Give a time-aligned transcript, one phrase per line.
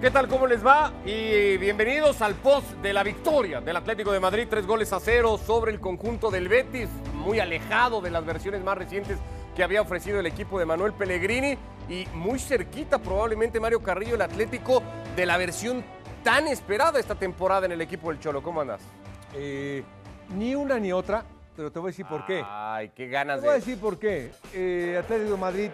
[0.00, 0.28] ¿Qué tal?
[0.28, 0.92] ¿Cómo les va?
[1.04, 5.36] Y bienvenidos al post de la victoria del Atlético de Madrid, tres goles a cero
[5.44, 9.18] sobre el conjunto del Betis, muy alejado de las versiones más recientes
[9.56, 11.58] que había ofrecido el equipo de Manuel Pellegrini
[11.88, 14.84] y muy cerquita probablemente Mario Carrillo, el Atlético,
[15.16, 15.84] de la versión
[16.22, 18.40] tan esperada esta temporada en el equipo del Cholo.
[18.40, 18.80] ¿Cómo andas?
[19.34, 19.82] Eh,
[20.28, 21.24] ni una ni otra,
[21.56, 22.40] pero te voy a decir por qué.
[22.46, 23.58] Ay, qué ganas Te voy a de...
[23.58, 24.30] decir por qué.
[24.54, 25.70] Eh, Atlético de Madrid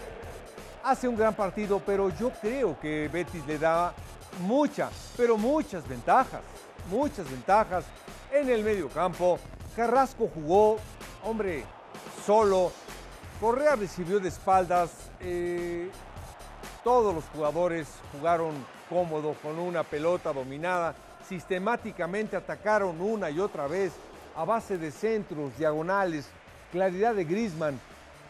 [0.83, 3.93] hace un gran partido, pero yo creo que Betis le da
[4.41, 6.43] muchas, pero muchas ventajas.
[6.91, 7.85] Muchas ventajas
[8.33, 9.39] en el medio campo.
[9.75, 10.79] Carrasco jugó,
[11.25, 11.65] hombre,
[12.25, 12.73] solo.
[13.41, 14.91] Correa recibió de espaldas.
[15.21, 15.91] eh,
[16.83, 18.53] todos los jugadores jugaron
[18.91, 20.95] cómodo con una pelota dominada.
[21.27, 23.93] Sistemáticamente atacaron una y otra vez
[24.37, 26.27] a base de centros, diagonales,
[26.71, 27.81] claridad de Grisman,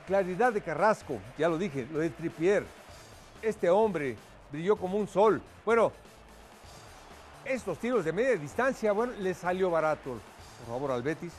[0.06, 2.64] claridad de Carrasco, ya lo dije, lo de Tripier.
[3.42, 4.16] Este hombre
[4.54, 5.42] brilló como un sol.
[5.64, 5.90] Bueno,
[7.44, 10.16] estos tiros de media distancia, bueno, le salió barato,
[10.60, 11.32] por favor, al Betis.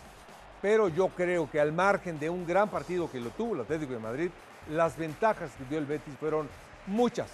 [0.61, 3.93] Pero yo creo que al margen de un gran partido que lo tuvo el Atlético
[3.93, 4.29] de Madrid,
[4.69, 6.49] las ventajas que dio el Betis fueron
[6.87, 7.29] muchas,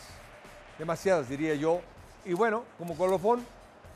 [0.78, 1.82] demasiadas diría yo.
[2.26, 3.44] Y bueno, como colofón,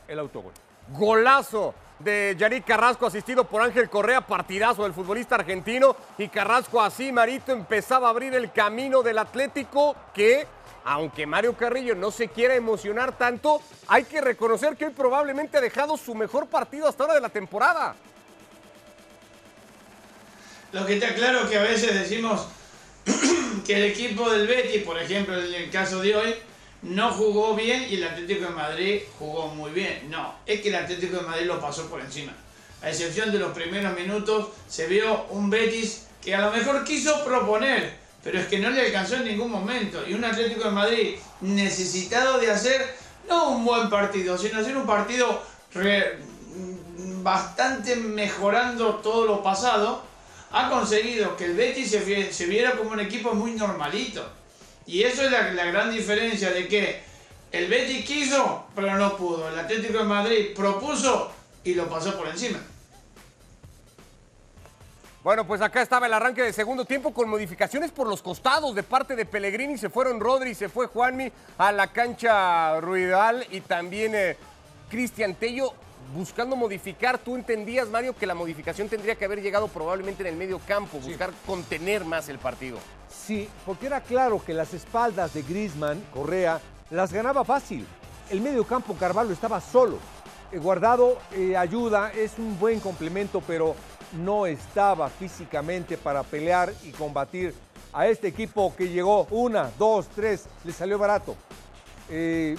[0.08, 0.54] el autogol.
[0.90, 7.12] Golazo de Yannick Carrasco asistido por Ángel Correa, partidazo del futbolista argentino y Carrasco así,
[7.12, 10.46] Marito, empezaba a abrir el camino del Atlético que,
[10.84, 15.62] aunque Mario Carrillo no se quiera emocionar tanto, hay que reconocer que hoy probablemente ha
[15.62, 17.96] dejado su mejor partido hasta ahora de la temporada.
[20.74, 22.48] Lo que está claro es que a veces decimos
[23.66, 26.36] que el equipo del Betis, por ejemplo, en el caso de hoy,
[26.86, 30.08] no jugó bien y el Atlético de Madrid jugó muy bien.
[30.10, 32.34] No, es que el Atlético de Madrid lo pasó por encima.
[32.82, 37.26] A excepción de los primeros minutos, se vio un Betis que a lo mejor quiso
[37.26, 40.08] proponer, pero es que no le alcanzó en ningún momento.
[40.08, 42.96] Y un Atlético de Madrid necesitado de hacer,
[43.28, 45.42] no un buen partido, sino hacer un partido
[47.24, 50.04] bastante mejorando todo lo pasado,
[50.52, 54.24] ha conseguido que el Betis se viera como un equipo muy normalito.
[54.88, 57.02] Y eso es la, la gran diferencia de que
[57.52, 59.50] el Betis quiso, pero no pudo.
[59.50, 61.32] El Atlético de Madrid propuso
[61.64, 62.60] y lo pasó por encima.
[65.24, 68.84] Bueno, pues acá estaba el arranque del segundo tiempo con modificaciones por los costados de
[68.84, 69.76] parte de Pellegrini.
[69.76, 74.38] Se fueron Rodri, se fue Juanmi a la cancha Ruidal y también eh,
[74.88, 75.74] Cristian Tello
[76.14, 77.18] buscando modificar.
[77.18, 81.00] Tú entendías, Mario, que la modificación tendría que haber llegado probablemente en el medio campo,
[81.00, 82.78] buscar contener más el partido.
[83.10, 87.86] Sí, porque era claro que las espaldas de Grisman, Correa, las ganaba fácil.
[88.30, 89.98] El medio campo Carvalho estaba solo.
[90.52, 93.76] Eh, Guardado eh, ayuda, es un buen complemento, pero
[94.14, 97.54] no estaba físicamente para pelear y combatir
[97.94, 101.36] a este equipo que llegó una, dos, tres, le salió barato.
[102.10, 102.58] Eh,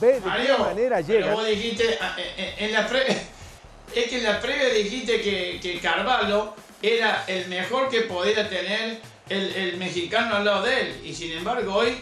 [0.00, 1.32] ve de Mario, qué manera llega.
[1.34, 3.06] vos dijiste, ah, eh, eh, en la pre-
[3.94, 9.00] es que en la previa dijiste que, que Carvalho era el mejor que podía tener
[9.28, 11.00] el, el mexicano al lado de él.
[11.04, 11.96] Y sin embargo hoy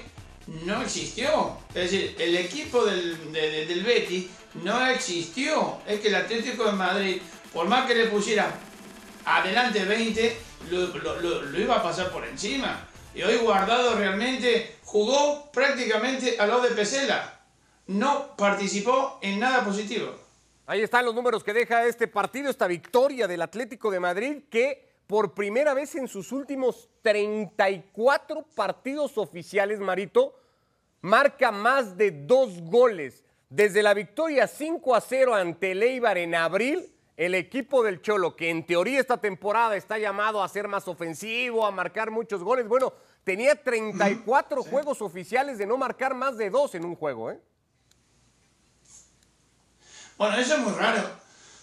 [0.64, 1.56] no existió.
[1.74, 5.78] Es decir, el equipo del, de- de- del Betis no existió.
[5.86, 7.22] Es que el Atlético de Madrid,
[7.52, 8.50] por más que le pusiera
[9.24, 10.36] adelante 20,
[10.70, 12.88] lo, lo- lo- lo iba a pasar por encima.
[13.14, 17.38] Y hoy Guardado realmente jugó prácticamente al lado de Pesela.
[17.86, 20.14] No participó en nada positivo.
[20.66, 24.92] Ahí están los números que deja este partido, esta victoria del Atlético de Madrid, que
[25.06, 30.34] por primera vez en sus últimos 34 partidos oficiales, Marito,
[31.00, 33.24] marca más de dos goles.
[33.50, 38.36] Desde la victoria 5 a 0 ante el Eibar en abril, el equipo del Cholo,
[38.36, 42.66] que en teoría esta temporada está llamado a ser más ofensivo, a marcar muchos goles,
[42.66, 42.94] bueno,
[43.24, 47.40] tenía 34 juegos oficiales de no marcar más de dos en un juego, ¿eh?
[50.22, 51.02] Bueno, eso es muy raro.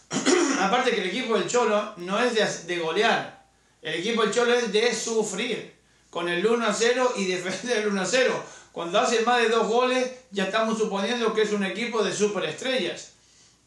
[0.60, 3.46] Aparte que el equipo del Cholo no es de, de golear.
[3.82, 5.76] El equipo del Cholo es de sufrir.
[6.10, 8.44] Con el 1 a 0 y defender el 1 a 0.
[8.74, 13.14] Cuando hace más de dos goles, ya estamos suponiendo que es un equipo de superestrellas.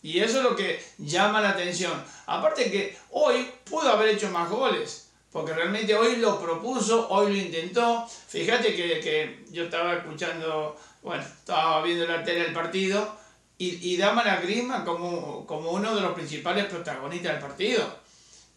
[0.03, 2.05] Y eso es lo que llama la atención.
[2.27, 5.09] Aparte que hoy pudo haber hecho más goles.
[5.33, 8.07] Porque realmente hoy lo propuso, hoy lo intentó.
[8.29, 13.22] Fíjate que, que yo estaba escuchando Bueno, estaba viendo la tele del partido
[13.63, 17.97] y, y daban a Griezmann como, como uno de los principales protagonistas del partido.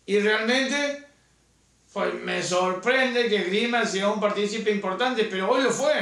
[0.06, 1.04] Y realmente
[1.94, 5.94] pues, me sorprende que Griezmann sea un partícipe importante, pero hoy lo fue.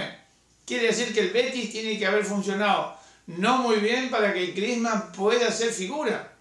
[0.66, 2.96] Quiere decir que el Betis tiene que haber funcionado
[3.28, 6.33] no muy bien para que Griezmann pueda ser figura.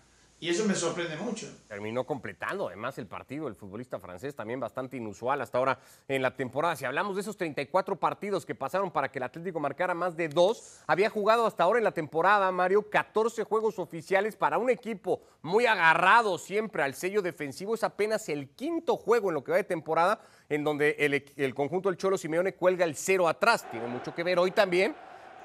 [0.43, 1.47] Y eso me sorprende mucho.
[1.69, 5.79] Terminó completando además el partido, el futbolista francés, también bastante inusual hasta ahora
[6.09, 6.75] en la temporada.
[6.75, 10.29] Si hablamos de esos 34 partidos que pasaron para que el Atlético marcara más de
[10.29, 15.23] dos, había jugado hasta ahora en la temporada, Mario, 14 juegos oficiales para un equipo
[15.43, 17.77] muy agarrado siempre al sello defensivo.
[17.77, 21.55] Es apenas el quinto juego en lo que va de temporada en donde el, el
[21.55, 23.71] conjunto del Cholo Simeone cuelga el cero atrás.
[23.71, 24.97] Tiene mucho que ver hoy también,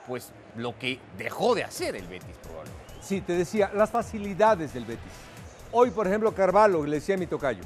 [0.08, 2.87] pues lo que dejó de hacer el Betis probablemente.
[3.02, 5.12] Sí, te decía, las facilidades del Betis.
[5.72, 7.64] Hoy, por ejemplo, Carvalho, le decía mi tocayo.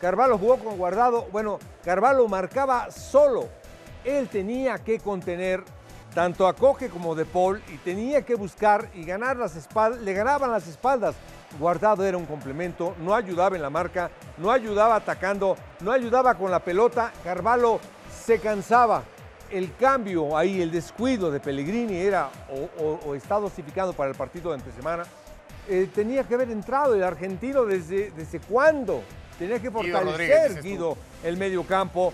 [0.00, 1.26] Carvalho jugó con guardado.
[1.32, 3.48] Bueno, Carvalho marcaba solo.
[4.04, 5.62] Él tenía que contener
[6.14, 10.00] tanto a Coque como de Paul y tenía que buscar y ganar las espaldas.
[10.00, 11.14] Le ganaban las espaldas.
[11.58, 16.50] Guardado era un complemento, no ayudaba en la marca, no ayudaba atacando, no ayudaba con
[16.50, 17.12] la pelota.
[17.24, 17.80] Carvalho
[18.24, 19.02] se cansaba,
[19.50, 22.30] el cambio ahí, el descuido de Pellegrini era
[22.78, 25.04] o, está dosificado para el partido de entre semana.
[25.68, 29.02] Eh, tenía que haber entrado el argentino desde, desde cuándo.
[29.38, 32.12] Tenía que fortalecer Guido el medio campo,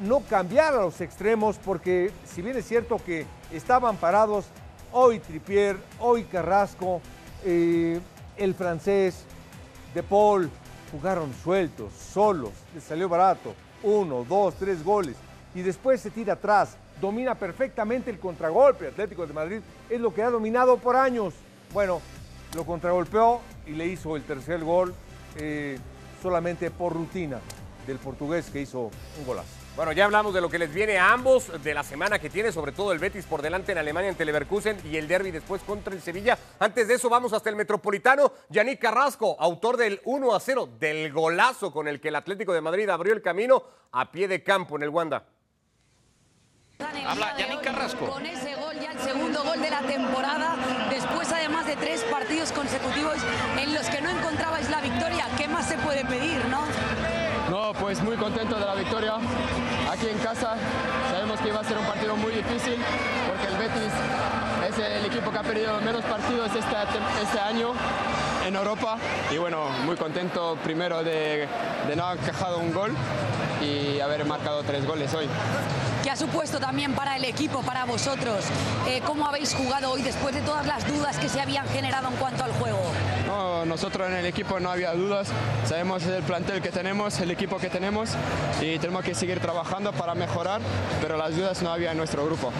[0.00, 4.46] no cambiar a los extremos, porque si bien es cierto que estaban parados
[4.92, 7.00] hoy Tripier, hoy Carrasco,
[7.44, 8.00] eh,
[8.36, 9.24] el francés,
[9.94, 10.50] De Paul,
[10.90, 13.54] jugaron sueltos, solos, les salió barato.
[13.84, 15.16] Uno, dos, tres goles
[15.54, 16.76] y después se tira atrás.
[17.00, 18.88] Domina perfectamente el contragolpe.
[18.88, 21.34] Atlético de Madrid es lo que ha dominado por años.
[21.72, 22.00] Bueno,
[22.54, 24.94] lo contragolpeó y le hizo el tercer gol
[25.36, 25.78] eh,
[26.22, 27.40] solamente por rutina
[27.86, 29.64] del portugués que hizo un golazo.
[29.76, 32.52] Bueno, ya hablamos de lo que les viene a ambos de la semana que tiene,
[32.52, 35.92] sobre todo el Betis por delante en Alemania en Leverkusen y el derby después contra
[35.92, 36.38] el Sevilla.
[36.60, 38.32] Antes de eso vamos hasta el Metropolitano.
[38.50, 42.60] Yannick Carrasco, autor del 1 a 0, del golazo con el que el Atlético de
[42.60, 45.24] Madrid abrió el camino a pie de campo en el Wanda.
[47.06, 48.06] Habla Yannick Carrasco.
[48.06, 50.56] Con ese gol, ya el segundo gol de la temporada,
[50.90, 53.16] después además de tres partidos consecutivos
[53.58, 56.62] en los que no encontrabais la victoria, ¿qué más se puede pedir, no?
[57.50, 59.14] No, pues muy contento de la victoria.
[59.90, 60.56] Aquí en casa
[61.10, 62.76] sabemos que iba a ser un partido muy difícil
[63.28, 63.92] porque el Betis
[64.68, 66.76] es el equipo que ha perdido menos partidos este,
[67.22, 67.72] este año
[68.46, 68.98] en Europa
[69.30, 71.46] y bueno, muy contento primero de,
[71.86, 72.92] de no haber encajado un gol
[73.62, 75.28] y haber marcado tres goles hoy.
[76.14, 78.44] ¿Qué ha supuesto también para el equipo, para vosotros?
[78.86, 82.14] Eh, ¿Cómo habéis jugado hoy después de todas las dudas que se habían generado en
[82.14, 82.78] cuanto al juego?
[83.26, 85.26] No, nosotros en el equipo no había dudas,
[85.66, 88.10] sabemos el plantel que tenemos, el equipo que tenemos
[88.60, 90.60] y tenemos que seguir trabajando para mejorar,
[91.02, 92.52] pero las dudas no había en nuestro grupo.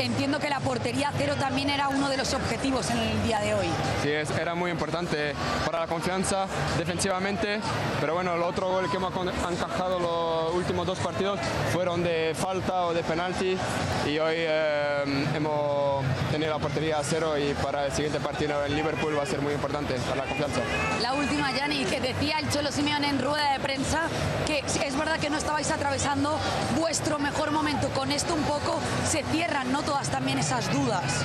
[0.00, 3.52] Entiendo que la portería cero también era uno de los objetivos en el día de
[3.52, 3.66] hoy.
[4.02, 4.08] Sí,
[4.40, 5.34] era muy importante
[5.66, 6.46] para la confianza
[6.78, 7.60] defensivamente,
[8.00, 11.38] pero bueno, el otro gol que hemos encajado los últimos dos partidos
[11.74, 13.58] fueron de falta o de penalti
[14.06, 18.74] y hoy eh, hemos tenido la portería a cero y para el siguiente partido en
[18.74, 20.60] Liverpool va a ser muy importante para la confianza.
[21.02, 24.08] La última, Yanni, que decía el Cholo Simeone en rueda de prensa
[24.46, 26.38] que es verdad que no estabais atravesando
[26.76, 27.79] vuestro mejor momento.
[27.94, 28.78] Con esto un poco
[29.08, 29.82] se cierran, ¿no?
[29.82, 31.24] Todas también esas dudas.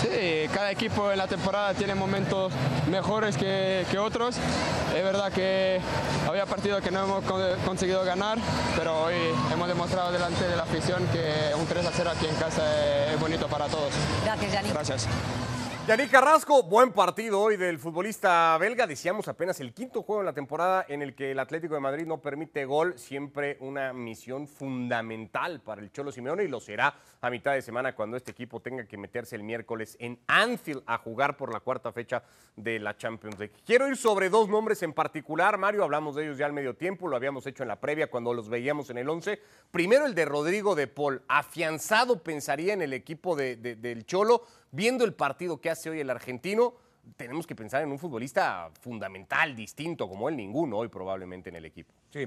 [0.00, 2.52] Sí, cada equipo en la temporada tiene momentos
[2.90, 4.36] mejores que, que, otros.
[4.96, 5.78] Es verdad que
[6.26, 7.24] había partidos que no hemos
[7.66, 8.38] conseguido ganar,
[8.76, 9.14] pero hoy
[9.52, 12.62] hemos demostrado delante de la afición que un 3 a 0 aquí en casa
[13.12, 13.92] es bonito para todos.
[14.24, 14.72] Gracias, Yannick.
[14.72, 15.06] Gracias.
[15.90, 18.86] Yannick Carrasco, buen partido hoy del futbolista belga.
[18.86, 22.06] Decíamos apenas el quinto juego en la temporada en el que el Atlético de Madrid
[22.06, 22.96] no permite gol.
[22.96, 27.96] Siempre una misión fundamental para el Cholo Simeone y lo será a mitad de semana
[27.96, 31.90] cuando este equipo tenga que meterse el miércoles en Anfield a jugar por la cuarta
[31.90, 32.22] fecha
[32.54, 33.54] de la Champions League.
[33.66, 35.82] Quiero ir sobre dos nombres en particular, Mario.
[35.82, 38.48] Hablamos de ellos ya al medio tiempo, lo habíamos hecho en la previa cuando los
[38.48, 39.42] veíamos en el 11.
[39.72, 45.14] Primero el de Rodrigo de Paul, afianzado pensaría en el equipo del Cholo viendo el
[45.14, 46.74] partido que hace hoy el argentino,
[47.16, 51.64] tenemos que pensar en un futbolista fundamental, distinto, como él ninguno hoy probablemente en el
[51.64, 51.92] equipo.
[52.10, 52.26] Sí.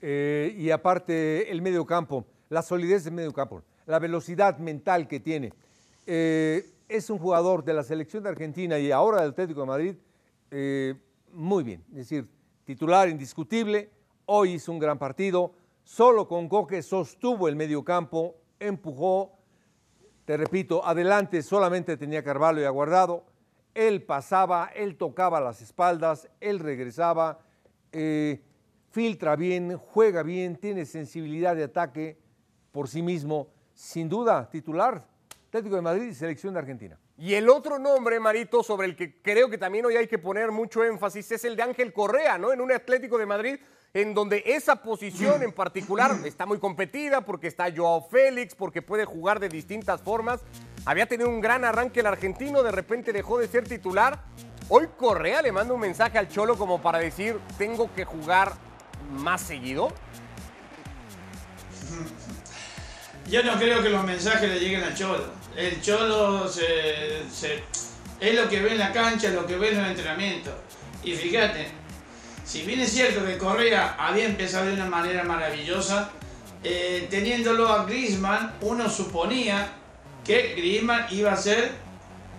[0.00, 5.20] Eh, y aparte, el medio campo, la solidez del medio campo, la velocidad mental que
[5.20, 5.52] tiene.
[6.06, 9.94] Eh, es un jugador de la selección de Argentina y ahora del Atlético de Madrid
[10.50, 10.94] eh,
[11.32, 11.84] muy bien.
[11.90, 12.28] Es decir,
[12.64, 13.90] titular indiscutible,
[14.26, 15.52] hoy hizo un gran partido,
[15.84, 19.37] solo con Coque sostuvo el medio campo, empujó,
[20.28, 23.24] te repito, adelante solamente tenía Carvalho y Aguardado.
[23.72, 27.38] Él pasaba, él tocaba las espaldas, él regresaba,
[27.92, 28.42] eh,
[28.90, 32.18] filtra bien, juega bien, tiene sensibilidad de ataque
[32.72, 33.48] por sí mismo.
[33.72, 35.02] Sin duda, titular
[35.46, 36.98] Atlético de Madrid y Selección de Argentina.
[37.16, 40.52] Y el otro nombre, Marito, sobre el que creo que también hoy hay que poner
[40.52, 42.52] mucho énfasis es el de Ángel Correa, ¿no?
[42.52, 43.58] En un Atlético de Madrid
[43.94, 49.04] en donde esa posición en particular está muy competida porque está Joao Félix, porque puede
[49.04, 50.40] jugar de distintas formas.
[50.84, 54.22] Había tenido un gran arranque el argentino, de repente dejó de ser titular.
[54.68, 58.52] Hoy Correa le manda un mensaje al Cholo como para decir, tengo que jugar
[59.10, 59.92] más seguido.
[63.26, 65.24] Yo no creo que los mensajes le lleguen al Cholo.
[65.56, 70.50] El Cholo es lo que ve en la cancha, lo que ve en el entrenamiento.
[71.02, 71.68] Y fíjate,
[72.48, 76.08] si bien es cierto que Correa había empezado de una manera maravillosa,
[76.64, 79.68] eh, teniéndolo a Griezmann, uno suponía
[80.24, 81.72] que Griezmann iba a ser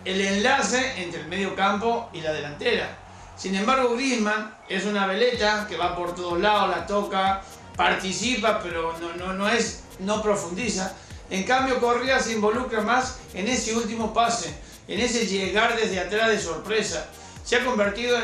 [0.05, 2.97] el enlace entre el medio campo y la delantera.
[3.37, 7.43] Sin embargo, Griezmann es una veleta que va por todos lados, la toca,
[7.77, 10.91] participa, pero no, no, no, es, no profundiza.
[11.29, 14.55] En cambio, Correa se involucra más en ese último pase,
[14.87, 17.07] en ese llegar desde atrás de sorpresa
[17.49, 18.15] se ha convertido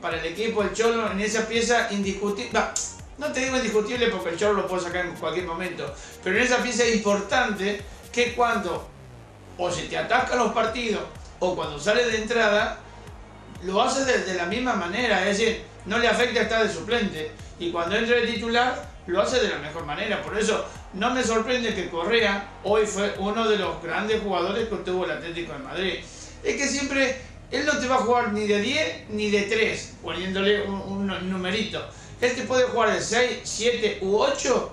[0.00, 2.58] para el equipo el Cholo en esa pieza indiscutible.
[3.18, 5.94] No, te digo indiscutible porque el Cholo lo puede sacar en cualquier momento,
[6.24, 8.88] pero en esa pieza importante que cuando
[9.58, 11.02] o se te atacan los partidos
[11.40, 12.78] o cuando sale de entrada,
[13.64, 17.32] lo hace de, la misma manera, es decir, no le afecta estar de suplente.
[17.58, 20.22] Y cuando entra de titular, lo hace de la mejor manera.
[20.22, 24.76] Por eso no me sorprende que Correa hoy fue uno de los grandes jugadores que
[24.76, 25.94] tuvo el Atlético de Madrid.
[26.42, 29.96] Es que siempre él no te va a jugar ni de 10 ni de 3,
[30.02, 31.84] poniéndole un, numerito.
[32.20, 34.72] Él te puede jugar de 6, 7 u 8,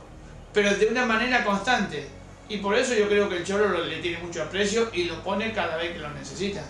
[0.53, 2.07] pero de una manera constante.
[2.49, 5.51] Y por eso yo creo que el Cholo le tiene mucho aprecio y lo pone
[5.53, 6.61] cada vez que lo necesita.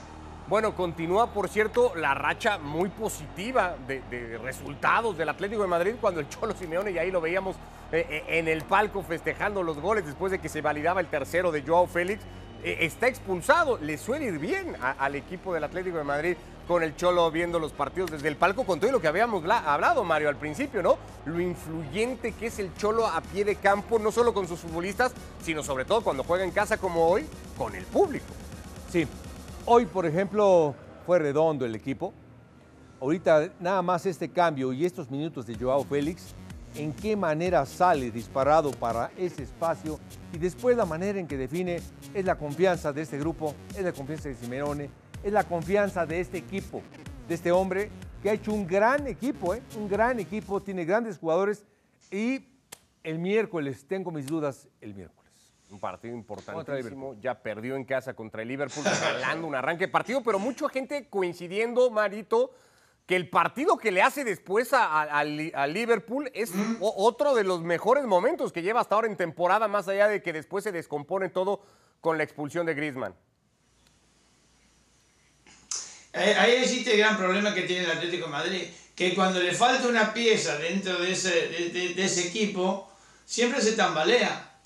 [0.48, 6.22] Bueno, continúa, por cierto, la racha muy positiva de, resultados del Atlético de Madrid cuando
[6.22, 7.58] el Cholo Simeone, y ahí lo veíamos
[7.92, 11.52] eh, eh, en el palco festejando los goles después de que se validaba el tercero
[11.52, 12.24] de Joao Félix.
[12.68, 13.78] Eh, está expulsado.
[13.78, 16.36] Le suele ir bien al equipo del Atlético de Madrid
[16.68, 20.04] con el Cholo viendo los partidos desde el palco, con todo lo que habíamos hablado,
[20.04, 20.98] Mario, al principio, ¿no?
[21.26, 25.14] Lo influyente que es el Cholo a pie de campo, no solo con sus futbolistas,
[25.42, 27.26] sino sobre todo cuando juega en casa como hoy,
[27.58, 28.26] con el público.
[28.92, 29.08] Sí,
[29.66, 32.14] hoy, por ejemplo, fue redondo el equipo.
[33.00, 36.36] Ahorita nada más este cambio y estos minutos de Joao Félix
[36.78, 40.00] en qué manera sale disparado para ese espacio
[40.32, 41.82] y después la manera en que define
[42.14, 44.90] es la confianza de este grupo, es la confianza de Simeone,
[45.24, 46.82] es la confianza de este equipo,
[47.28, 47.90] de este hombre
[48.22, 49.62] que ha hecho un gran equipo, ¿eh?
[49.78, 51.66] un gran equipo, tiene grandes jugadores
[52.12, 52.48] y
[53.04, 55.18] el miércoles, tengo mis dudas el miércoles.
[55.70, 60.22] Un partido importantísimo, ya perdió en casa contra el Liverpool, regalando un arranque de partido,
[60.24, 62.52] pero mucha gente coincidiendo, Marito,
[63.08, 68.52] que el partido que le hace después a, Liverpool es otro de los mejores momentos
[68.52, 71.62] que lleva hasta ahora en temporada, más allá de que después se descompone todo
[72.02, 73.16] con la expulsión de Griezmann.
[76.12, 79.88] Ahí existe el gran problema que tiene el Atlético de Madrid, que cuando le falta
[79.88, 82.92] una pieza dentro de ese, de, ese equipo,
[83.26, 84.60] siempre se tambalea.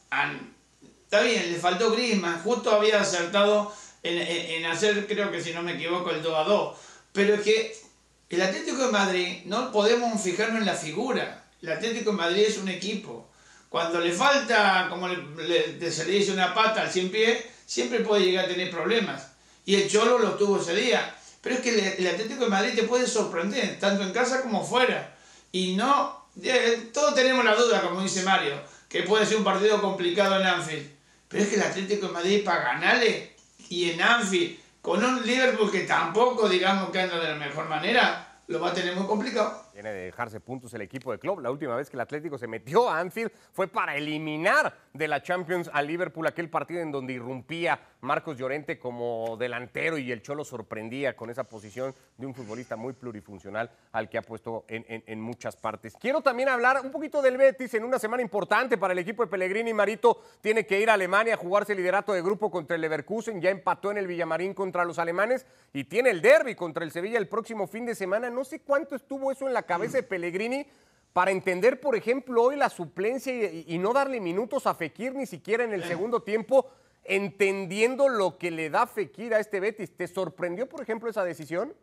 [1.03, 3.71] Está bien, le faltó Griezmann, justo había acertado
[4.01, 6.77] en, en hacer, creo que si no me equivoco, el 2 a 2.
[7.11, 7.90] Pero es que
[8.31, 11.43] el Atlético de Madrid no podemos fijarnos en la figura.
[11.61, 13.29] El Atlético de Madrid es un equipo.
[13.67, 18.45] Cuando le falta, como se le dice, una pata al 100 pies, siempre puede llegar
[18.45, 19.31] a tener problemas.
[19.65, 21.13] Y el Cholo lo tuvo ese día.
[21.41, 25.13] Pero es que el, Atlético de Madrid te puede sorprender, tanto en casa como fuera.
[25.51, 28.55] Y no, eh, todos tenemos la duda, como dice Mario,
[28.87, 30.89] que puede ser un partido complicado en Anfield.
[31.27, 33.35] Pero es que el Atlético de Madrid para ganarle
[33.67, 38.27] y en Anfield con un Liverpool que tampoco digamos que anda de la mejor manera,
[38.47, 39.63] lo va a tener muy complicado.
[39.81, 41.39] Tiene de dejarse puntos el equipo de club.
[41.39, 45.23] La última vez que el Atlético se metió a Anfield fue para eliminar de la
[45.23, 50.43] Champions a Liverpool aquel partido en donde irrumpía Marcos Llorente como delantero y el Cholo
[50.43, 55.55] sorprendía con esa posición de un futbolista muy plurifuncional al que ha puesto en, muchas
[55.55, 55.95] partes.
[55.99, 59.29] Quiero también hablar un poquito del Betis en una semana importante para el equipo de
[59.29, 59.73] Pellegrini.
[59.73, 63.41] Marito tiene que ir a Alemania a jugarse el liderato de grupo contra el Leverkusen.
[63.41, 67.17] Ya empató en el Villamarín contra los alemanes y tiene el derby contra el Sevilla
[67.17, 68.29] el próximo fin de semana.
[68.29, 70.65] No sé cuánto estuvo eso en la cabeza de Pellegrini
[71.13, 75.63] para entender, por ejemplo, hoy la suplencia y, no darle minutos a Fekir ni siquiera
[75.63, 76.69] en el segundo tiempo,
[77.05, 79.95] entendiendo lo que le da Fekir a este Betis.
[79.95, 81.73] ¿Te sorprendió, por ejemplo, esa decisión?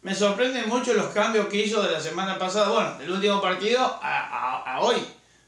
[0.00, 3.80] Me sorprenden mucho los cambios que hizo de la semana pasada, bueno, del último partido
[3.82, 4.96] a, hoy.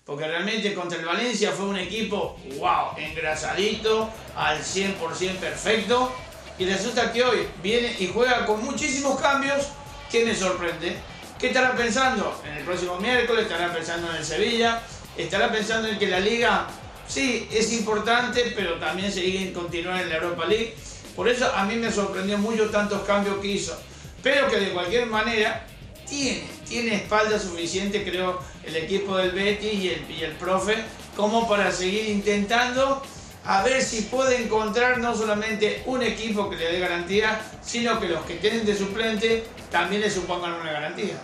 [0.04, 6.12] Porque realmente contra el Valencia fue un equipo, wow, engrasadito, al 100% perfecto.
[6.58, 9.72] Y resulta que hoy viene y juega con muchísimos cambios
[10.10, 10.96] ¿Qué me sorprende?
[11.38, 12.40] ¿Qué estará pensando?
[12.46, 14.80] En el próximo miércoles, estará pensando en el Sevilla,
[15.16, 16.66] estará pensando en que la liga
[17.06, 20.74] sí, es importante, pero también seguir continuar en la Europa League.
[21.14, 23.76] Por eso a mí me sorprendió mucho tantos cambios que hizo.
[24.22, 25.66] Pero que de cualquier manera
[26.08, 30.76] tiene, tiene espalda suficiente, creo, el equipo del Betis y el, y el profe,
[31.16, 33.02] como para seguir intentando
[33.46, 38.08] a ver si puede encontrar no solamente un equipo que le dé garantía, sino que
[38.08, 41.14] los que tienen de suplente también le supongan una garantía.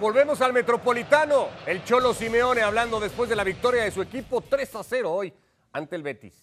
[0.00, 1.48] Volvemos al Metropolitano.
[1.66, 5.32] El Cholo Simeone hablando después de la victoria de su equipo 3 a 0 hoy
[5.72, 6.34] ante el Betis.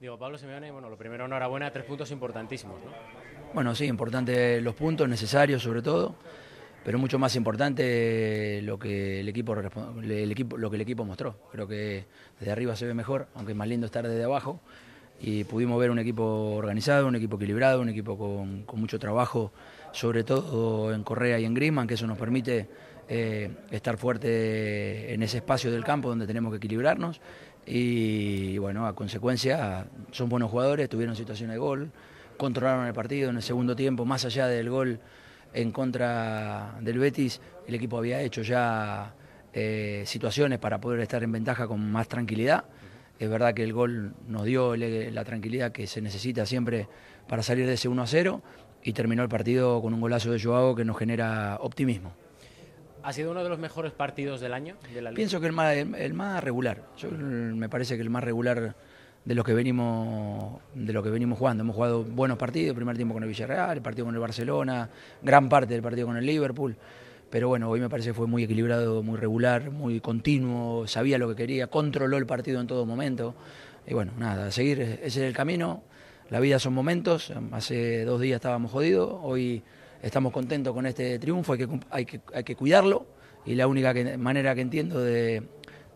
[0.00, 2.92] Digo, Pablo Simeone, bueno, lo primero, enhorabuena, tres puntos importantísimos, ¿no?
[3.52, 6.14] Bueno, sí, importante los puntos necesarios sobre todo,
[6.84, 11.36] pero mucho más importante lo que el equipo, el equipo, lo que el equipo mostró.
[11.52, 12.06] Creo que
[12.38, 14.60] desde arriba se ve mejor, aunque es más lindo estar desde abajo.
[15.20, 19.52] Y pudimos ver un equipo organizado, un equipo equilibrado, un equipo con, mucho trabajo,
[19.92, 22.68] sobre todo en Correa y en Griezmann, que eso nos permite
[23.08, 27.20] eh, estar fuerte en ese espacio del campo donde tenemos que equilibrarnos.
[27.66, 31.90] Y bueno, a consecuencia, son buenos jugadores, tuvieron situaciones de gol,
[32.36, 35.00] controlaron el partido en el segundo tiempo, más allá del gol
[35.52, 39.14] en contra del Betis, el equipo había hecho ya
[39.52, 42.64] eh, situaciones para poder estar en ventaja con más tranquilidad.
[43.18, 46.86] Es verdad que el gol nos dio la tranquilidad que se necesita siempre
[47.26, 48.42] para salir de ese 1 a 0
[48.84, 52.12] y terminó el partido con un golazo de Joao que nos genera optimismo.
[53.02, 54.76] ¿Ha sido uno de los mejores partidos del año?
[54.92, 56.82] De la Pienso que el más, el, más regular.
[56.96, 58.76] Yo, me parece que el más regular
[59.28, 61.62] de lo que venimos de lo que venimos jugando.
[61.62, 64.88] Hemos jugado buenos partidos, primer tiempo con el Villarreal, el partido con el Barcelona,
[65.20, 66.74] gran parte del partido con el Liverpool.
[67.28, 71.28] Pero bueno, hoy me parece que fue muy equilibrado, muy regular, muy continuo, sabía lo
[71.28, 73.34] que quería, controló el partido en todo momento.
[73.86, 75.82] Y bueno, nada, a seguir, ese es el camino.
[76.30, 79.62] La vida son momentos, hace dos días estábamos jodidos, hoy
[80.00, 83.06] estamos contentos con este triunfo, hay que, hay que, hay que cuidarlo
[83.44, 85.42] y la única manera que entiendo de,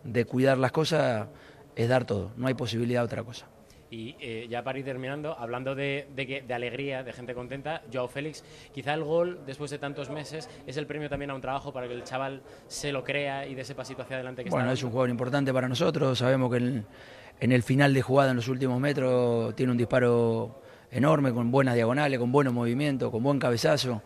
[0.04, 1.28] de cuidar las cosas
[1.76, 3.46] es dar todo, no hay posibilidad de otra cosa.
[3.90, 8.42] Y eh, ya para ir terminando, hablando de, de, alegría, de gente contenta, Joao Félix,
[8.72, 11.86] quizá el gol, después de tantos meses, es el premio también a un trabajo para
[11.86, 14.82] que el chaval se lo crea y dé ese pasito hacia adelante que Bueno, es
[14.82, 16.82] un jugador importante para nosotros, sabemos que
[17.40, 21.74] en el final de jugada, en los últimos metros, tiene un disparo enorme, con buenas
[21.74, 24.02] diagonales, con buenos movimientos, con buen cabezazo.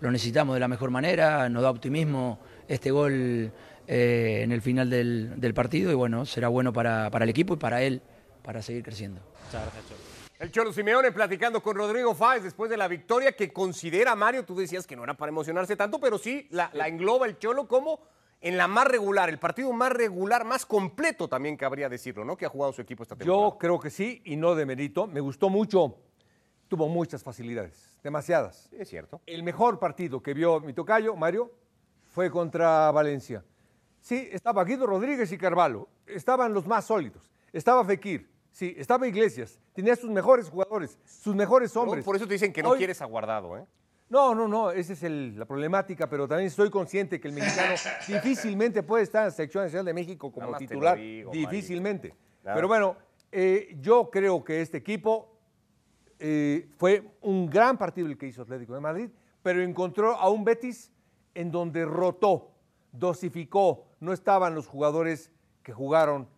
[0.00, 3.52] Lo necesitamos de la mejor manera, nos da optimismo este gol
[3.92, 7.54] eh, en el final del, del, partido y bueno, será bueno para, para el equipo
[7.54, 8.00] y para él
[8.40, 9.20] para seguir creciendo.
[9.46, 10.00] Muchas gracias, Cholo.
[10.38, 14.54] El Cholo Simeone platicando con Rodrigo Fáez después de la victoria que considera Mario, tú
[14.54, 17.98] decías que no era para emocionarse tanto, pero sí la, la engloba el Cholo como
[18.40, 22.36] en la más regular, el partido más regular, más completo también cabría decirlo, ¿no?
[22.36, 23.50] Que ha jugado su equipo esta temporada.
[23.50, 25.08] Yo creo que sí, y no de mérito.
[25.08, 25.96] Me gustó mucho,
[26.68, 28.68] tuvo muchas facilidades, demasiadas.
[28.72, 29.20] Es cierto.
[29.26, 31.50] El mejor partido que vio mi tocayo, Mario,
[32.06, 33.42] fue contra Valencia.
[34.00, 37.30] Sí, estaba Guido Rodríguez y Carvalho, estaban los más sólidos.
[37.52, 42.04] Estaba Fekir, sí, estaba Iglesias, tenía sus mejores jugadores, sus mejores hombres.
[42.04, 43.66] No, por eso te dicen que no Hoy, quieres aguardado, ¿eh?
[44.08, 47.74] No, no, no, esa es el, la problemática, pero también estoy consciente que el mexicano
[48.08, 52.14] difícilmente puede estar en la selección nacional de México como titular, digo, difícilmente.
[52.42, 52.96] Pero bueno,
[53.30, 55.38] eh, yo creo que este equipo
[56.18, 59.10] eh, fue un gran partido el que hizo Atlético de Madrid,
[59.42, 60.90] pero encontró a un Betis
[61.34, 62.50] en donde rotó,
[62.90, 65.30] dosificó, no estaban los jugadores
[65.62, 66.28] que jugaron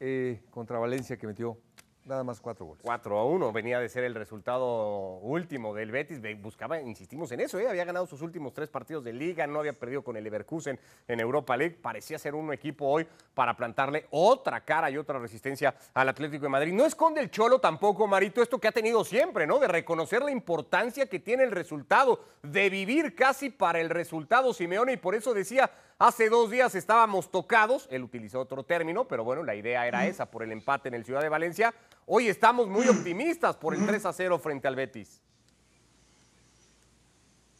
[0.00, 1.58] eh, contra Valencia que metió
[2.06, 2.82] nada más cuatro goles.
[2.84, 6.20] 4 a 1 venía de ser el resultado último del Betis.
[6.40, 7.68] Buscaba, insistimos en eso, ¿eh?
[7.68, 11.20] había ganado sus últimos tres partidos de liga, no había perdido con el Leverkusen en
[11.20, 11.78] Europa League.
[11.80, 16.50] Parecía ser un equipo hoy para plantarle otra cara y otra resistencia al Atlético de
[16.50, 16.72] Madrid.
[16.72, 19.58] No esconde el Cholo tampoco, Marito, esto que ha tenido siempre, ¿no?
[19.58, 24.92] De reconocer la importancia que tiene el resultado, de vivir casi para el resultado Simeone
[24.92, 29.44] y por eso decía, Hace dos días estábamos tocados, él utilizó otro término, pero bueno,
[29.44, 31.72] la idea era esa por el empate en el Ciudad de Valencia.
[32.06, 35.20] Hoy estamos muy optimistas por el 3 a 0 frente al Betis.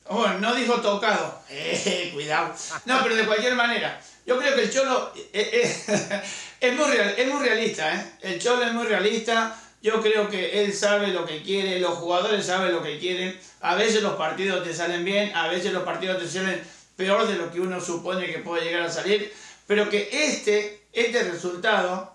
[0.07, 1.43] Oh, no dijo tocado.
[1.51, 2.53] Eh, cuidado.
[2.87, 6.23] No, pero de cualquier manera, yo creo que el Cholo eh, eh,
[6.61, 7.95] es, muy real, es muy realista.
[7.95, 8.13] ¿eh?
[8.23, 9.57] El Cholo es muy realista.
[9.81, 13.39] Yo creo que él sabe lo que quiere, los jugadores saben lo que quieren.
[13.61, 16.61] A veces los partidos te salen bien, a veces los partidos te salen
[16.97, 19.33] peor de lo que uno supone que puede llegar a salir,
[19.67, 22.15] pero que este, este resultado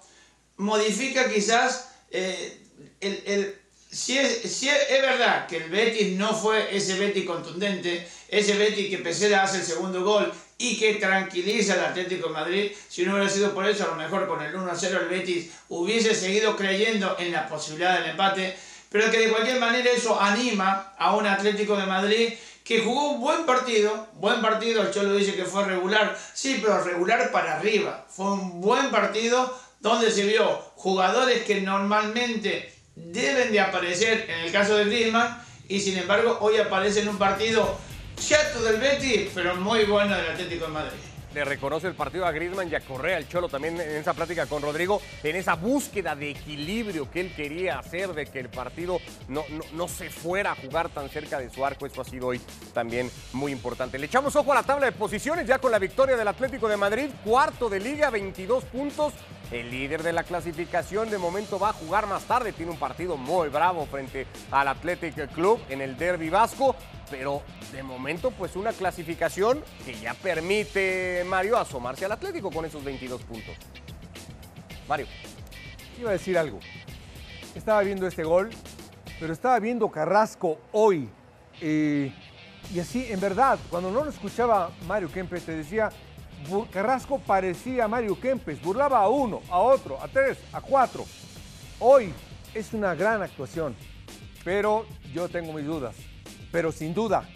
[0.58, 2.58] modifica quizás eh,
[3.02, 3.56] el, el,
[3.92, 8.56] si, es, si es, es, verdad que el Betis no fue ese Betis contundente, ese
[8.56, 13.04] Betis que Pesera hace el segundo gol y que tranquiliza al Atlético de Madrid, si
[13.04, 16.56] no hubiera sido por eso, a lo mejor con el 1-0 el Betis hubiese seguido
[16.56, 18.56] creyendo en la posibilidad del empate,
[18.90, 23.22] pero que de cualquier manera eso anima a un Atlético de Madrid que jugó un
[23.22, 28.06] buen partido, buen partido, el Cholo dice que fue regular, sí, pero regular para arriba.
[28.10, 30.46] Fue un buen partido donde se vio
[30.76, 36.58] jugadores que normalmente deben de aparecer en el caso de Griezmann y sin embargo hoy
[36.58, 37.78] aparece en un partido
[38.18, 42.32] chato del Betis, pero muy bueno del Atlético de Madrid le reconoce el partido a
[42.32, 46.16] Griezmann y a Correa, el Cholo también en esa plática con Rodrigo, en esa búsqueda
[46.16, 50.56] de equilibrio que él quería hacer, de que el partido no, no, se fuera a
[50.56, 52.42] jugar tan cerca de su arco, eso ha sido hoy
[52.74, 54.00] también muy importante.
[54.00, 56.78] Le echamos ojo a la tabla de posiciones ya con la victoria del Atlético de
[56.78, 59.14] Madrid, cuarto de liga, 22 puntos.
[59.52, 63.18] El líder de la clasificación de momento va a jugar más tarde, tiene un partido
[63.18, 66.76] muy bravo frente al Athletic Club en el Derby Vasco
[67.10, 72.84] pero de momento pues una clasificación que ya permite Mario asomarse al Atlético con esos
[72.84, 73.56] 22 puntos.
[74.88, 75.08] Mario.
[76.00, 76.60] Iba a decir algo.
[77.56, 78.50] Estaba viendo este gol,
[79.20, 81.10] pero estaba viendo Carrasco hoy.
[81.62, 82.14] Eh,
[82.74, 85.90] y así, en verdad, cuando no lo escuchaba Mario Kempes, te decía,
[86.72, 91.06] Carrasco parecía Mario Kempes, burlaba a uno, a otro, a tres, a cuatro.
[91.80, 92.14] Hoy
[92.54, 93.76] es una gran actuación,
[94.44, 95.96] pero yo tengo mis dudas
[96.52, 97.28] pero sin duda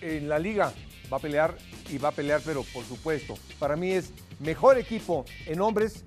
[0.00, 0.72] en la liga
[1.12, 1.56] va a pelear
[1.88, 6.04] y va a pelear, pero por supuesto, para mí es mejor equipo en hombres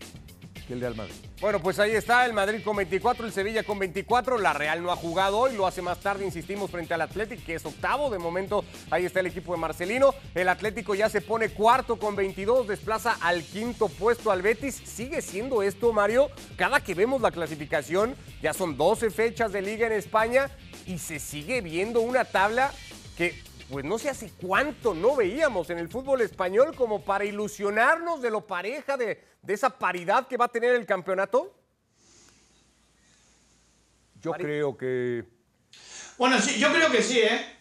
[0.73, 1.15] el Real Madrid.
[1.39, 4.91] Bueno, pues ahí está el Madrid con 24, el Sevilla con 24, la Real no
[4.91, 8.19] ha jugado hoy, lo hace más tarde, insistimos, frente al Atlético, que es octavo, de
[8.19, 12.67] momento ahí está el equipo de Marcelino, el Atlético ya se pone cuarto con 22,
[12.67, 18.15] desplaza al quinto puesto al Betis, sigue siendo esto, Mario, cada que vemos la clasificación,
[18.41, 20.49] ya son 12 fechas de liga en España
[20.85, 22.71] y se sigue viendo una tabla
[23.17, 23.35] que
[23.71, 28.29] pues no sé hace cuánto no veíamos en el fútbol español como para ilusionarnos de
[28.29, 31.55] lo pareja, de, esa paridad que va a tener el campeonato.
[34.21, 35.23] Yo creo que...
[36.17, 37.59] Bueno, sí, yo creo que sí, ¿eh?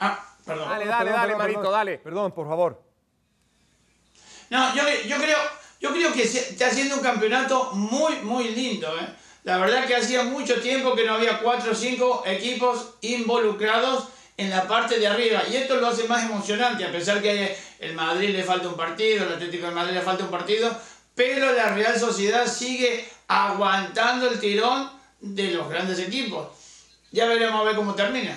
[0.00, 0.68] Ah, perdón.
[0.68, 1.98] Dale, dale, dale, Marito, dale.
[1.98, 2.82] Perdón, por favor.
[4.50, 5.38] No, yo, yo, creo,
[5.80, 9.14] yo creo que está haciendo un campeonato muy, muy lindo, ¿eh?
[9.44, 14.50] La verdad que hacía mucho tiempo que no había cuatro o cinco equipos involucrados en
[14.50, 15.42] la parte de arriba.
[15.50, 19.26] Y esto lo hace más emocionante, a pesar que el Madrid le falta un partido,
[19.26, 20.70] el Atlético de Madrid le falta un partido,
[21.14, 24.90] pero la Real Sociedad sigue aguantando el tirón
[25.20, 26.48] de los grandes equipos.
[27.10, 28.36] Ya veremos a ver cómo termina.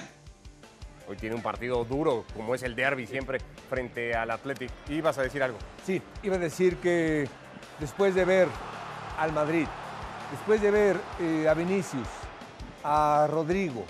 [1.08, 4.74] Hoy tiene un partido duro, como es el derby siempre, frente al Atlético.
[4.90, 5.58] ¿Ibas a decir algo?
[5.86, 7.28] Sí, iba a decir que
[7.80, 8.48] después de ver
[9.18, 9.68] al Madrid
[10.32, 12.08] después de ver eh, a Vinicius,
[12.84, 13.86] a Rodrigo,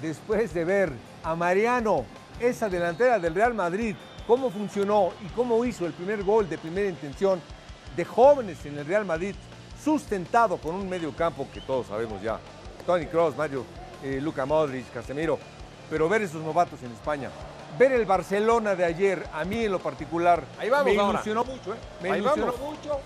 [0.00, 2.04] después de ver a Mariano,
[2.40, 3.94] esa delantera del Real Madrid,
[4.26, 7.40] cómo funcionó y cómo hizo el primer gol de primera intención
[7.96, 9.34] de jóvenes en el Real Madrid,
[9.82, 12.38] sustentado con un medio campo que todos sabemos ya,
[12.86, 13.64] Tony Cross, Mario,
[14.02, 15.38] eh, Luca Modric, Casemiro,
[15.90, 17.30] pero ver esos novatos en España,
[17.78, 20.42] ver el Barcelona de ayer, a mí en lo particular,
[20.84, 21.78] me ilusionó mucho, ¿eh?
[22.02, 23.00] me ilusionó mucho.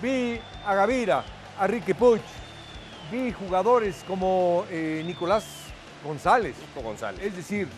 [0.00, 1.24] Vi a Gavira,
[1.58, 2.20] a Ricky Puch.
[3.10, 5.44] Vi jugadores como eh, Nicolás
[6.08, 6.56] González.
[6.82, 7.22] González.
[7.22, 7.68] Es decir,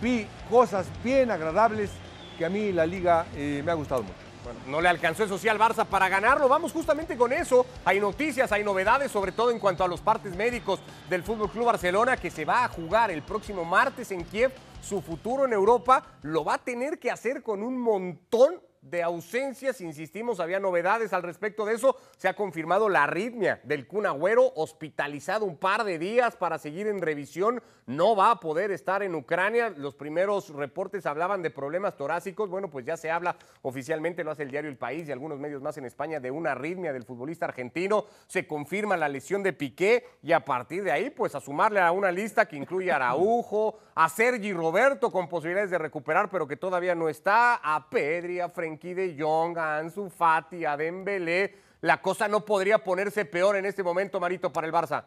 [0.00, 1.90] vi cosas bien agradables
[2.38, 4.14] que a mí la liga eh, me ha gustado mucho.
[4.42, 6.48] Bueno, no le alcanzó eso sí al Barça para ganarlo.
[6.48, 7.66] Vamos justamente con eso.
[7.84, 11.66] Hay noticias, hay novedades, sobre todo en cuanto a los partes médicos del Fútbol Club
[11.66, 14.52] Barcelona, que se va a jugar el próximo martes en Kiev.
[14.82, 19.80] Su futuro en Europa lo va a tener que hacer con un montón de ausencias,
[19.80, 21.96] insistimos, había novedades al respecto de eso.
[22.18, 26.86] Se ha confirmado la arritmia del Kun Agüero, hospitalizado un par de días para seguir
[26.86, 27.62] en revisión.
[27.86, 29.70] No va a poder estar en Ucrania.
[29.70, 32.50] Los primeros reportes hablaban de problemas torácicos.
[32.50, 35.62] Bueno, pues ya se habla oficialmente, lo hace el diario El País y algunos medios
[35.62, 38.04] más en España, de una arritmia del futbolista argentino.
[38.26, 41.90] Se confirma la lesión de Piqué y a partir de ahí, pues a sumarle a
[41.92, 46.56] una lista que incluye a Araujo, a Sergi Roberto con posibilidades de recuperar, pero que
[46.56, 51.54] todavía no está, a Pedri, a de Jong, a Ansu Fati, a Dembélé.
[51.82, 55.04] La cosa no podría ponerse peor en este momento, Marito, para el Barça.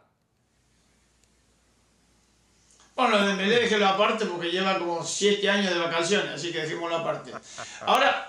[2.95, 6.97] Bueno, de Dembélé déjelo aparte porque lleva como siete años de vacaciones, así que dejémoslo
[6.97, 7.31] aparte.
[7.81, 8.27] Ahora,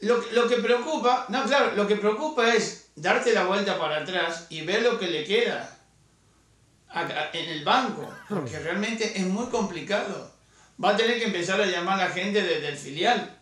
[0.00, 4.46] lo, lo, que preocupa, no, claro, lo que preocupa es darte la vuelta para atrás
[4.50, 5.74] y ver lo que le queda
[7.32, 10.32] en el banco, porque realmente es muy complicado.
[10.82, 13.38] Va a tener que empezar a llamar a la gente desde el filial.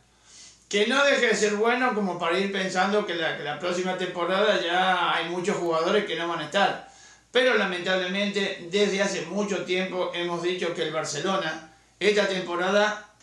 [0.69, 3.97] Que no deje de ser bueno como para ir pensando que la, que la próxima
[3.97, 6.89] temporada ya hay muchos jugadores que no van a estar.
[7.31, 13.15] Pero lamentablemente desde hace mucho tiempo hemos dicho que el Barcelona esta temporada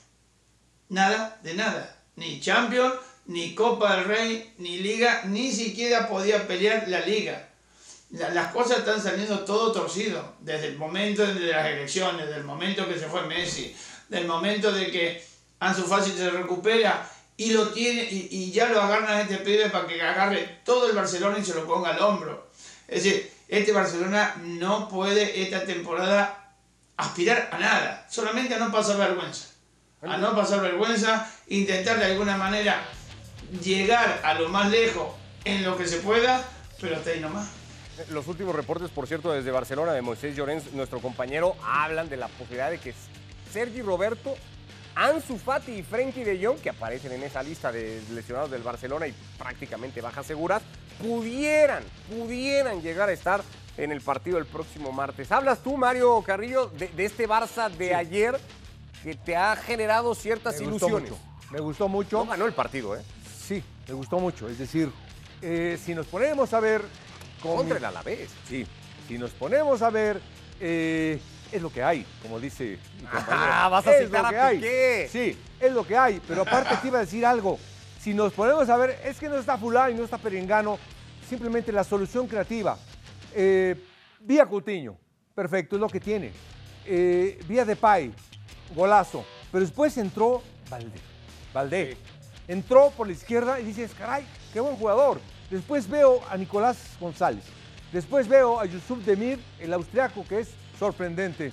[0.90, 1.98] nada de nada.
[2.16, 2.94] Ni Champions,
[3.26, 7.50] ni Copa del Rey, ni Liga, ni siquiera podía pelear la Liga
[8.14, 12.88] las cosas están saliendo todo torcido, desde el momento de las elecciones, desde el momento
[12.88, 13.76] que se fue Messi,
[14.08, 15.24] del momento de que
[15.60, 19.70] Ansu Fati se recupera y lo tiene y, y ya lo agarran a este pibe
[19.70, 22.50] para que agarre todo el Barcelona y se lo ponga al hombro.
[22.88, 26.56] Es decir, este Barcelona no puede esta temporada
[26.98, 29.48] aspirar a nada, solamente a no pasar vergüenza.
[30.02, 32.84] A no pasar vergüenza, intentar de alguna manera
[33.64, 35.08] llegar a lo más lejos
[35.46, 36.44] en lo que se pueda,
[36.82, 37.48] pero hasta ahí nomás.
[38.10, 42.28] Los últimos reportes, por cierto, desde Barcelona de Moisés Llorens, nuestro compañero, hablan de la
[42.28, 42.94] posibilidad de que
[43.52, 44.36] Sergi Roberto,
[44.96, 49.08] Ansu Fati y Frenkie de Jong, que aparecen en esa lista de lesionados del Barcelona
[49.08, 50.62] y prácticamente bajas seguras,
[51.02, 53.42] pudieran, pudieran llegar a estar
[53.78, 55.32] en el partido el próximo martes.
[55.32, 58.40] Hablas tú, Mario Carrillo, de, de este Barça de ayer
[59.04, 61.10] que te ha generado ciertas Me gustó ilusiones.
[61.12, 61.22] mucho.
[61.52, 62.18] Me gustó mucho.
[62.24, 63.02] No ganó el partido, ¿eh?
[63.46, 64.48] Sí, me gustó mucho.
[64.48, 64.92] Es decir,
[65.42, 66.84] eh, si nos ponemos a ver...
[67.42, 68.30] con Contra el Alavés.
[68.48, 68.66] Sí,
[69.08, 70.22] si nos ponemos a ver,
[70.62, 71.20] eh,
[71.54, 73.52] es lo que hay, como dice mi compañero.
[73.52, 75.08] Ah, vas a Es citar lo a que hay.
[75.10, 77.60] Sí, es lo que hay, pero aparte te iba a decir algo.
[78.00, 80.78] Si nos ponemos a ver, es que no está fulano y no está perengano,
[81.30, 82.78] simplemente la solución creativa.
[83.34, 83.76] Eh,
[84.20, 84.98] vía Coutinho,
[85.34, 86.32] perfecto, es lo que tiene.
[86.86, 88.12] Eh, vía Depay,
[88.76, 89.26] golazo.
[89.52, 91.00] Pero después entró Valdé.
[91.54, 91.98] Valdé.
[92.48, 95.22] Entró por la izquierda y dices, caray, qué buen jugador.
[95.50, 97.44] Después veo a Nicolás González.
[97.92, 101.52] Después veo a Yusuf Demir, el austriaco, que es sorprendente.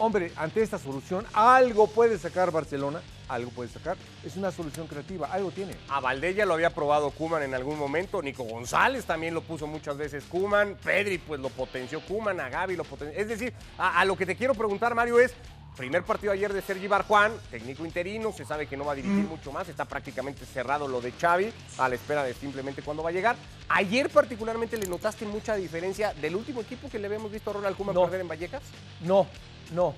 [0.00, 3.96] Hombre, ante esta solución, algo puede sacar Barcelona, algo puede sacar.
[4.24, 5.74] Es una solución creativa, algo tiene.
[5.88, 9.66] A Valdés ya lo había probado Kuman en algún momento, Nico González también lo puso
[9.66, 13.20] muchas veces Kuman, Pedri pues lo potenció Kuman, a Gaby lo potenció.
[13.20, 15.34] Es decir, a, a lo que te quiero preguntar, Mario, es,
[15.78, 19.24] primer partido ayer de Sergi Barjuan, técnico interino, se sabe que no va a dirigir
[19.24, 23.10] mucho más, está prácticamente cerrado lo de Xavi, a la espera de simplemente cuándo va
[23.10, 23.36] a llegar.
[23.68, 27.76] Ayer particularmente le notaste mucha diferencia del último equipo que le habíamos visto a Ronald
[27.76, 28.02] Koeman No.
[28.02, 28.62] perder en Vallecas.
[29.02, 29.28] No,
[29.72, 29.94] no.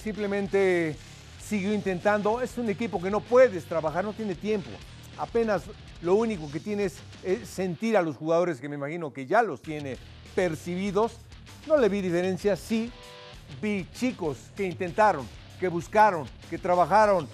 [0.00, 0.96] Simplemente
[1.44, 2.40] siguió intentando.
[2.40, 4.70] Es un equipo que no puedes trabajar, no tiene tiempo.
[5.18, 5.64] Apenas
[6.00, 9.60] lo único que tienes es sentir a los jugadores que me imagino que ya los
[9.62, 9.96] tiene
[10.36, 11.16] percibidos.
[11.66, 12.92] No le vi diferencia, sí.
[13.60, 15.26] Vi chicos que intentaron,
[15.58, 17.28] que buscaron, que trabajaron,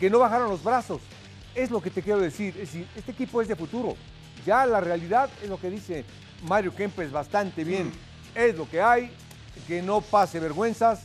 [0.00, 1.00] que no bajaron los brazos.
[1.54, 2.54] Es lo que te quiero decir.
[2.54, 3.96] Es decir, este equipo es de futuro.
[4.44, 6.04] Ya la realidad es lo que dice
[6.42, 7.92] Mario Kempes bastante bien.
[8.34, 9.10] Es lo que hay,
[9.66, 11.02] que no pase vergüenzas,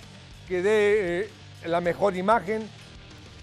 [0.47, 1.29] que dé eh,
[1.65, 2.67] la mejor imagen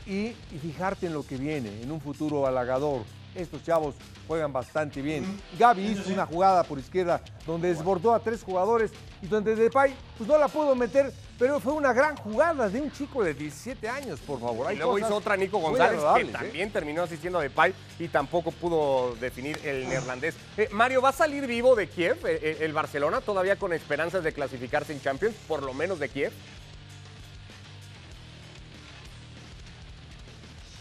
[0.06, 3.02] y, y fijarte en lo que viene, en un futuro halagador.
[3.34, 3.94] Estos chavos
[4.26, 5.24] juegan bastante bien.
[5.58, 8.90] Gaby hizo una jugada por izquierda donde desbordó a tres jugadores
[9.22, 12.92] y donde Depay pues no la pudo meter, pero fue una gran jugada de un
[12.92, 14.72] chico de 17 años, por favor.
[14.72, 16.32] Y luego hizo otra Nico González, que ¿eh?
[16.32, 20.34] también terminó asistiendo a Depay y tampoco pudo definir el neerlandés.
[20.56, 24.32] Eh, Mario, ¿va a salir vivo de Kiev eh, el Barcelona todavía con esperanzas de
[24.32, 26.32] clasificarse en Champions, por lo menos de Kiev?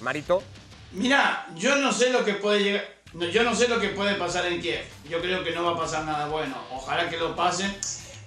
[0.01, 0.43] Marito,
[0.91, 2.85] Mira, yo no sé lo que puede llegar.
[3.31, 4.85] yo no sé lo que puede pasar en Kiev.
[5.09, 6.55] Yo creo que no va a pasar nada bueno.
[6.71, 7.75] Ojalá que lo pasen.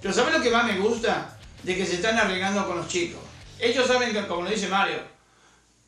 [0.01, 1.39] Pero ¿sabes lo que más me gusta?
[1.63, 3.21] De que se están arreglando con los chicos.
[3.59, 4.99] Ellos saben que, como lo dice Mario,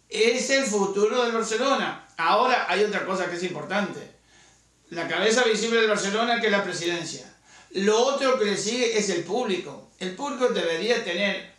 [0.09, 2.07] es el futuro del Barcelona.
[2.19, 4.13] Ahora hay otra cosa que es importante.
[4.91, 7.33] La cabeza visible del Barcelona que es la presidencia.
[7.71, 9.91] Lo otro que le sigue es el público.
[9.99, 11.55] El público debería tener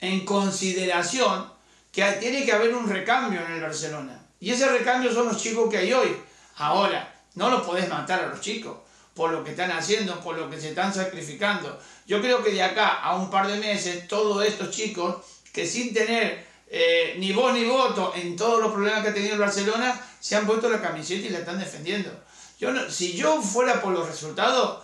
[0.00, 1.50] en consideración
[1.90, 4.21] que tiene que haber un recambio en el Barcelona.
[4.42, 6.16] Y ese recambio son los chicos que hay hoy.
[6.56, 8.76] Ahora, no los podés matar a los chicos
[9.14, 11.78] por lo que están haciendo, por lo que se están sacrificando.
[12.08, 15.16] Yo creo que de acá a un par de meses, todos estos chicos
[15.52, 19.34] que sin tener eh, ni voz ni voto en todos los problemas que ha tenido
[19.34, 22.10] el Barcelona, se han puesto la camiseta y la están defendiendo.
[22.58, 24.82] Yo no- si yo fuera por los resultados,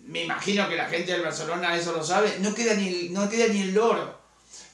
[0.00, 3.46] me imagino que la gente del Barcelona eso lo sabe, no queda ni, no queda
[3.46, 4.18] ni el loro.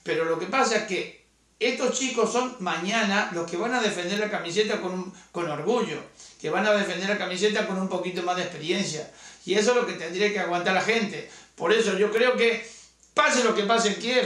[0.03, 1.20] Pero lo que pasa es que
[1.61, 5.99] estos chicos son mañana los que van a defender la camiseta con, con orgullo,
[6.41, 9.11] que van a defender la camiseta con un poquito más de experiencia.
[9.45, 11.31] Y eso es lo que tendría que aguantar la gente.
[11.55, 12.67] Por eso yo creo que,
[13.13, 14.25] pase lo que pase en Kiev,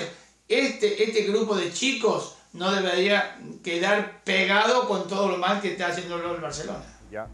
[0.49, 5.89] este, este grupo de chicos no debería quedar pegado con todo lo mal que está
[5.89, 6.85] haciendo el Barcelona.
[7.11, 7.29] ya.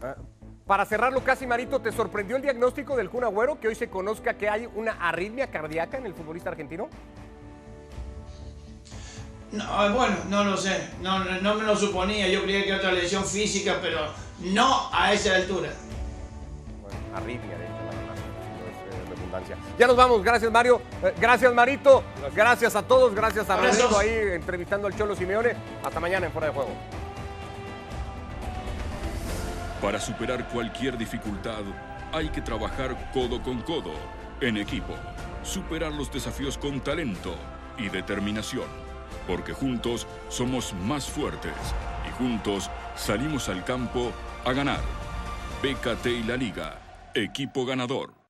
[0.65, 4.35] Para cerrarlo casi, Marito, ¿te sorprendió el diagnóstico del Kun Agüero que hoy se conozca
[4.35, 6.89] que hay una arritmia cardíaca en el futbolista argentino?
[9.51, 12.93] No, bueno, no lo sé, no, no, no me lo suponía, yo creía que otra
[12.93, 13.99] lesión física, pero
[14.39, 15.69] no a esa altura.
[16.81, 18.17] Bueno, arritmia, de hecho, nada más.
[18.17, 19.57] No es eh, redundancia.
[19.77, 22.01] Ya nos vamos, gracias Mario, Eh, gracias Marito,
[22.33, 23.57] gracias a todos, gracias a.
[23.57, 25.53] Rodrigo ahí entrevistando al Cholo Simeone.
[25.83, 26.71] Hasta mañana en Fuera de Juego.
[29.81, 31.63] Para superar cualquier dificultad,
[32.13, 33.91] hay que trabajar codo con codo,
[34.39, 34.93] en equipo,
[35.43, 37.35] superar los desafíos con talento
[37.77, 38.80] y determinación.
[39.31, 41.53] Porque juntos somos más fuertes
[42.05, 44.11] y juntos salimos al campo
[44.43, 44.81] a ganar.
[45.63, 46.75] BKT y la Liga,
[47.13, 48.20] equipo ganador.